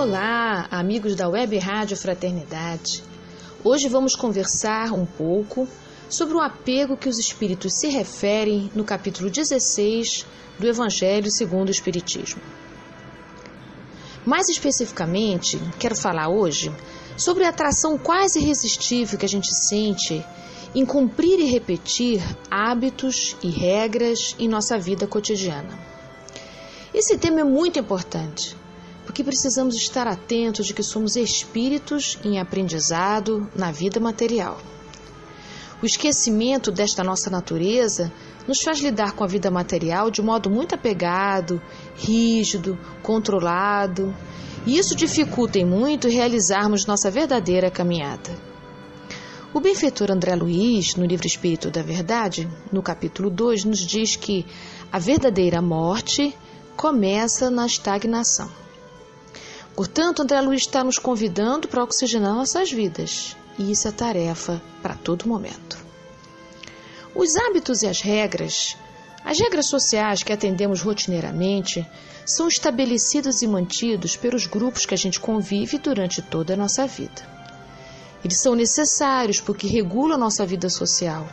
[0.00, 3.04] Olá, amigos da Web Rádio Fraternidade.
[3.62, 5.68] Hoje vamos conversar um pouco
[6.08, 10.24] sobre o apego que os espíritos se referem no capítulo 16
[10.58, 12.40] do Evangelho segundo o Espiritismo.
[14.24, 16.72] Mais especificamente, quero falar hoje
[17.14, 20.24] sobre a atração quase irresistível que a gente sente
[20.74, 25.78] em cumprir e repetir hábitos e regras em nossa vida cotidiana.
[26.94, 28.58] Esse tema é muito importante
[29.20, 34.58] porque precisamos estar atentos de que somos espíritos em aprendizado na vida material.
[35.82, 38.10] O esquecimento desta nossa natureza
[38.48, 41.60] nos faz lidar com a vida material de modo muito apegado,
[41.96, 44.14] rígido, controlado,
[44.64, 48.30] e isso dificulta em muito realizarmos nossa verdadeira caminhada.
[49.52, 54.46] O benfeitor André Luiz, no livro Espírito da Verdade, no capítulo 2, nos diz que
[54.90, 56.34] a verdadeira morte
[56.74, 58.48] começa na estagnação.
[59.80, 64.94] Portanto, André Luiz está nos convidando para oxigenar nossas vidas, e isso é tarefa para
[64.94, 65.78] todo momento.
[67.14, 68.76] Os hábitos e as regras,
[69.24, 71.88] as regras sociais que atendemos rotineiramente,
[72.26, 77.26] são estabelecidos e mantidos pelos grupos que a gente convive durante toda a nossa vida.
[78.22, 81.26] Eles são necessários porque regulam a nossa vida social,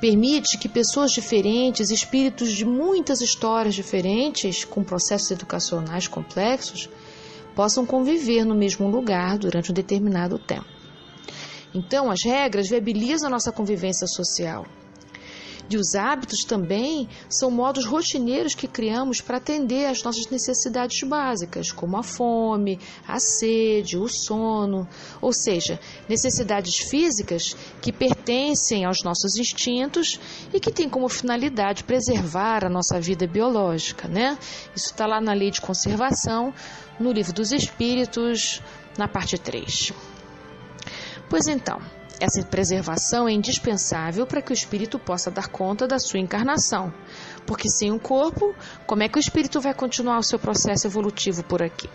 [0.00, 6.88] permite que pessoas diferentes, espíritos de muitas histórias diferentes, com processos educacionais complexos,
[7.54, 10.66] possam conviver no mesmo lugar durante um determinado tempo.
[11.74, 14.66] Então, as regras viabilizam a nossa convivência social.
[15.70, 21.72] E os hábitos também são modos rotineiros que criamos para atender às nossas necessidades básicas,
[21.72, 24.86] como a fome, a sede, o sono,
[25.20, 30.20] ou seja, necessidades físicas que pertencem aos nossos instintos
[30.52, 34.38] e que têm como finalidade preservar a nossa vida biológica, né?
[34.74, 36.52] Isso está lá na lei de conservação,
[36.98, 38.60] no livro dos Espíritos,
[38.98, 39.92] na parte 3.
[41.28, 41.80] Pois então,
[42.20, 46.92] essa preservação é indispensável para que o espírito possa dar conta da sua encarnação,
[47.46, 48.54] porque sem o corpo,
[48.86, 51.88] como é que o espírito vai continuar o seu processo evolutivo por aqui?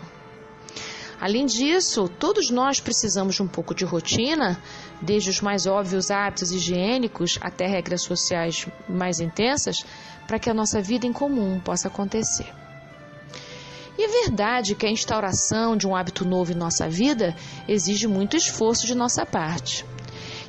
[1.20, 4.62] Além disso, todos nós precisamos de um pouco de rotina,
[5.02, 9.84] desde os mais óbvios hábitos higiênicos até regras sociais mais intensas,
[10.28, 12.46] para que a nossa vida em comum possa acontecer.
[13.98, 17.34] E é verdade que a instauração de um hábito novo em nossa vida
[17.66, 19.84] exige muito esforço de nossa parte.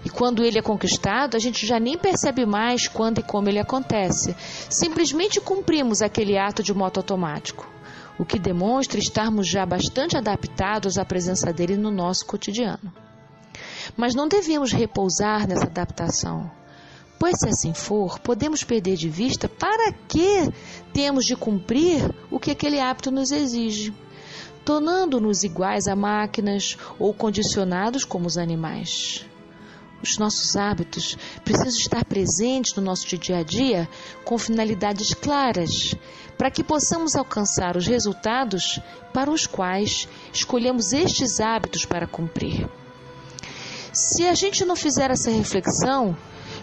[0.04, 3.60] E quando ele é conquistado, a gente já nem percebe mais quando e como ele
[3.60, 4.36] acontece.
[4.70, 7.70] Simplesmente cumprimos aquele ato de moto automático,
[8.18, 12.94] o que demonstra estarmos já bastante adaptados à presença dele no nosso cotidiano.
[13.98, 16.50] Mas não devemos repousar nessa adaptação,
[17.20, 20.50] pois se assim for, podemos perder de vista para que
[20.94, 23.94] temos de cumprir o que aquele hábito nos exige,
[24.64, 29.29] tornando-nos iguais a máquinas ou condicionados como os animais.
[30.02, 33.88] Os nossos hábitos precisam estar presentes no nosso dia a dia
[34.24, 35.94] com finalidades claras,
[36.38, 38.80] para que possamos alcançar os resultados
[39.14, 42.70] para os quais escolhemos estes hábitos para cumprir.
[43.92, 46.16] Se a gente não fizer essa reflexão,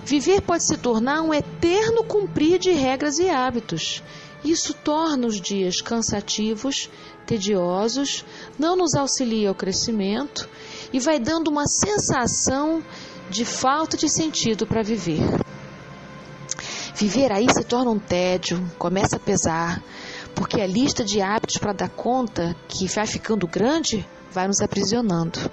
[0.04, 4.02] viver pode se tornar um eterno cumprir de regras e hábitos.
[4.42, 6.88] Isso torna os dias cansativos,
[7.26, 8.25] tediosos,
[8.58, 10.48] não nos auxilia ao crescimento
[10.92, 12.82] e vai dando uma sensação
[13.31, 15.20] de falta de sentido para viver.
[16.94, 19.82] Viver aí se torna um tédio, começa a pesar,
[20.34, 25.50] porque a lista de hábitos para dar conta, que vai ficando grande, vai nos aprisionando.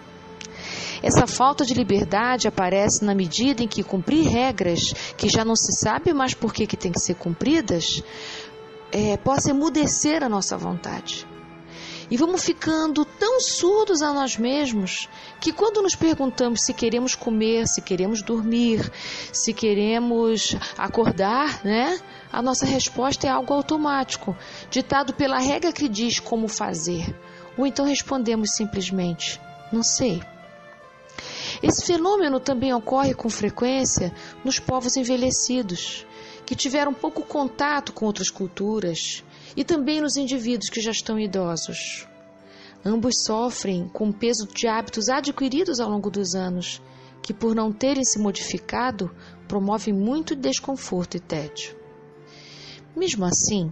[1.01, 5.73] Essa falta de liberdade aparece na medida em que cumprir regras que já não se
[5.83, 8.01] sabe mais por que, que tem que ser cumpridas,
[8.89, 11.27] é, possa emudecer a nossa vontade.
[12.09, 15.07] E vamos ficando tão surdos a nós mesmos
[15.39, 18.91] que quando nos perguntamos se queremos comer, se queremos dormir,
[19.31, 21.99] se queremos acordar, né?
[22.31, 24.35] A nossa resposta é algo automático,
[24.69, 27.15] ditado pela regra que diz como fazer.
[27.57, 29.39] Ou então respondemos simplesmente:
[29.71, 30.21] não sei.
[31.61, 34.13] Esse fenômeno também ocorre com frequência
[34.43, 36.05] nos povos envelhecidos,
[36.45, 39.23] que tiveram pouco contato com outras culturas
[39.55, 42.07] e também nos indivíduos que já estão idosos.
[42.85, 46.81] Ambos sofrem com o peso de hábitos adquiridos ao longo dos anos,
[47.21, 49.09] que, por não terem se modificado,
[49.47, 51.75] promovem muito desconforto e tédio.
[52.95, 53.71] Mesmo assim,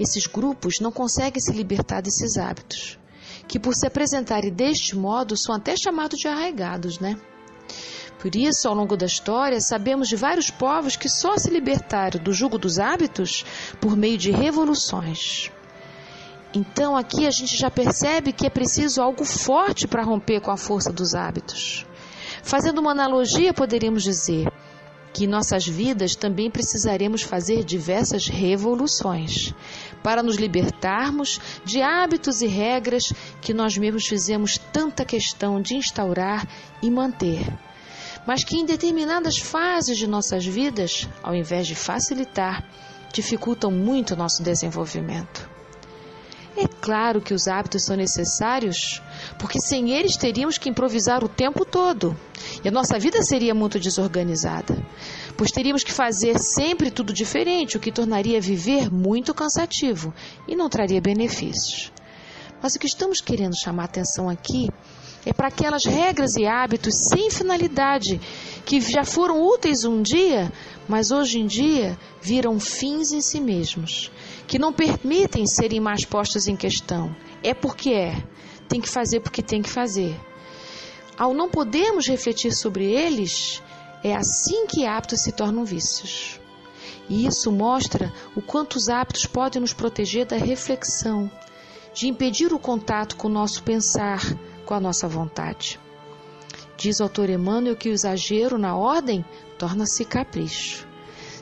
[0.00, 2.98] esses grupos não conseguem se libertar desses hábitos,
[3.46, 7.20] que, por se apresentarem deste modo, são até chamados de arraigados, né?
[8.18, 12.32] Por isso, ao longo da história, sabemos de vários povos que só se libertaram do
[12.32, 13.44] jugo dos hábitos
[13.80, 15.52] por meio de revoluções.
[16.52, 20.56] Então aqui a gente já percebe que é preciso algo forte para romper com a
[20.56, 21.86] força dos hábitos.
[22.42, 24.50] Fazendo uma analogia, poderíamos dizer
[25.12, 29.52] que em nossas vidas também precisaremos fazer diversas revoluções
[30.02, 36.46] para nos libertarmos de hábitos e regras que nós mesmos fizemos tanta questão de instaurar
[36.82, 37.46] e manter,
[38.28, 42.62] mas que em determinadas fases de nossas vidas, ao invés de facilitar,
[43.10, 45.48] dificultam muito o nosso desenvolvimento.
[46.54, 49.00] É claro que os hábitos são necessários,
[49.38, 52.14] porque sem eles teríamos que improvisar o tempo todo
[52.62, 54.76] e a nossa vida seria muito desorganizada,
[55.34, 60.12] pois teríamos que fazer sempre tudo diferente, o que tornaria viver muito cansativo
[60.46, 61.90] e não traria benefícios.
[62.62, 64.68] Mas o que estamos querendo chamar atenção aqui
[65.28, 68.18] é para aquelas regras e hábitos sem finalidade
[68.64, 70.50] que já foram úteis um dia,
[70.88, 74.10] mas hoje em dia viram fins em si mesmos
[74.46, 77.14] que não permitem serem mais postos em questão.
[77.42, 78.24] É porque é.
[78.70, 80.18] Tem que fazer porque tem que fazer.
[81.18, 83.62] Ao não podermos refletir sobre eles,
[84.02, 86.40] é assim que hábitos se tornam vícios.
[87.06, 91.30] E isso mostra o quanto os hábitos podem nos proteger da reflexão,
[91.92, 94.20] de impedir o contato com o nosso pensar,
[94.68, 95.80] com a nossa vontade.
[96.76, 99.24] Diz o autor Emmanuel que o exagero na ordem
[99.56, 100.86] torna-se capricho.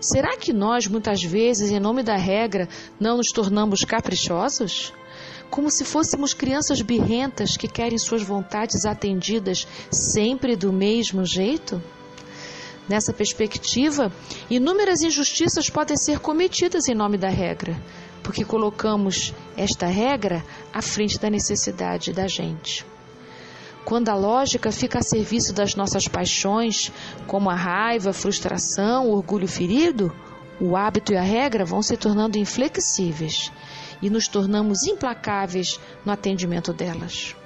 [0.01, 2.69] Será que nós, muitas vezes, em nome da regra,
[3.01, 4.93] não nos tornamos caprichosos?
[5.51, 11.83] Como se fôssemos crianças birrentas que querem suas vontades atendidas sempre do mesmo jeito?
[12.89, 14.13] Nessa perspectiva,
[14.49, 17.77] inúmeras injustiças podem ser cometidas em nome da regra,
[18.23, 22.87] porque colocamos esta regra à frente da necessidade da gente.
[23.87, 26.91] Quando a lógica fica a serviço das nossas paixões,
[27.25, 30.13] como a raiva, frustração, orgulho ferido,
[30.61, 33.53] o hábito e a regra vão se tornando inflexíveis
[34.03, 37.37] e nos tornamos implacáveis no atendimento delas.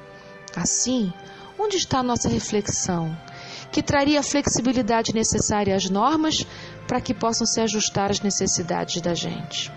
[0.56, 1.12] Assim,
[1.58, 3.14] onde está a nossa reflexão,
[3.70, 6.46] que traria a flexibilidade necessária às normas
[6.88, 9.70] para que possam se ajustar às necessidades da gente?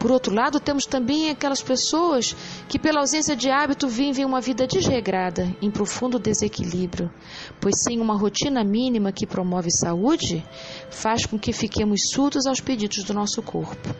[0.00, 2.34] Por outro lado, temos também aquelas pessoas
[2.66, 7.12] que, pela ausência de hábito, vivem uma vida desregrada, em profundo desequilíbrio,
[7.60, 10.42] pois sem uma rotina mínima que promove saúde,
[10.90, 13.94] faz com que fiquemos surdos aos pedidos do nosso corpo.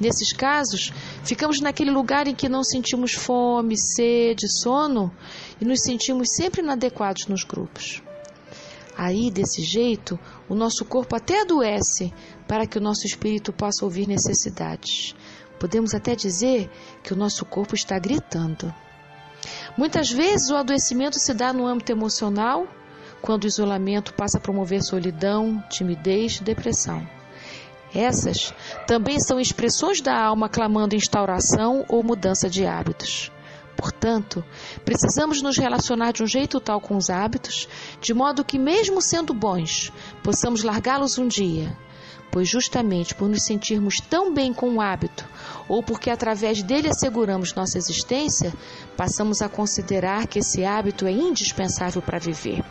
[0.00, 0.90] Nesses casos,
[1.22, 5.12] ficamos naquele lugar em que não sentimos fome, sede, sono
[5.60, 8.02] e nos sentimos sempre inadequados nos grupos.
[8.96, 10.18] Aí, desse jeito,
[10.48, 12.12] o nosso corpo até adoece
[12.46, 15.14] para que o nosso espírito possa ouvir necessidades.
[15.58, 16.70] Podemos até dizer
[17.02, 18.72] que o nosso corpo está gritando.
[19.76, 22.66] Muitas vezes o adoecimento se dá no âmbito emocional,
[23.20, 27.06] quando o isolamento passa a promover solidão, timidez, depressão.
[27.94, 28.52] Essas
[28.86, 33.30] também são expressões da alma clamando instauração ou mudança de hábitos.
[33.76, 34.44] Portanto,
[34.84, 37.68] precisamos nos relacionar de um jeito tal com os hábitos,
[38.00, 41.76] de modo que, mesmo sendo bons, possamos largá-los um dia,
[42.30, 45.24] pois justamente por nos sentirmos tão bem com o hábito,
[45.68, 48.52] ou porque através dele asseguramos nossa existência,
[48.96, 52.64] passamos a considerar que esse hábito é indispensável para viver.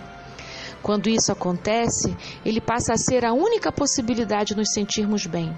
[0.82, 5.56] Quando isso acontece, ele passa a ser a única possibilidade de nos sentirmos bem.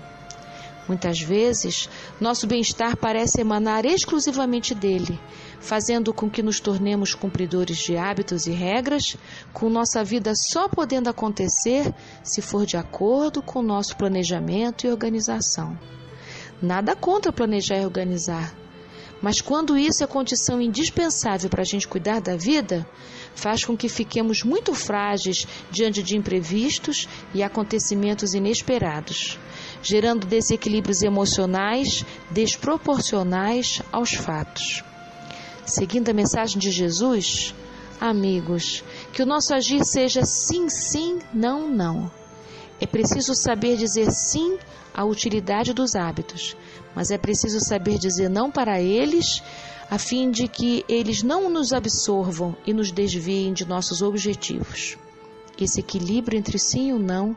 [0.87, 1.89] Muitas vezes,
[2.21, 5.19] nosso bem-estar parece emanar exclusivamente dele,
[5.59, 9.17] fazendo com que nos tornemos cumpridores de hábitos e regras,
[9.51, 11.91] com nossa vida só podendo acontecer
[12.23, 15.77] se for de acordo com nosso planejamento e organização.
[16.61, 18.55] Nada contra planejar e organizar,
[19.19, 22.87] mas quando isso é condição indispensável para a gente cuidar da vida,
[23.33, 29.39] faz com que fiquemos muito frágeis diante de imprevistos e acontecimentos inesperados
[29.85, 34.83] gerando desequilíbrios emocionais desproporcionais aos fatos.
[35.63, 37.53] Seguindo a mensagem de Jesus,
[38.01, 42.11] amigos, que o nosso agir seja sim, sim, não, não.
[42.81, 44.57] É preciso saber dizer sim
[44.91, 46.57] à utilidade dos hábitos,
[46.95, 49.43] mas é preciso saber dizer não para eles,
[49.87, 54.97] a fim de que eles não nos absorvam e nos desviem de nossos objetivos.
[55.57, 57.35] Esse equilíbrio entre sim e o não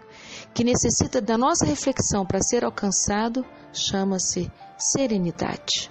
[0.53, 5.91] que necessita da nossa reflexão para ser alcançado, chama-se serenidade.